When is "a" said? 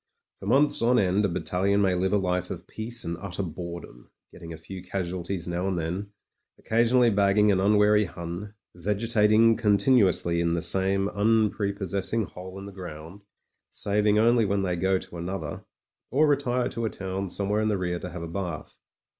1.25-1.29, 2.11-2.17, 4.51-4.57, 16.85-16.89, 18.23-18.27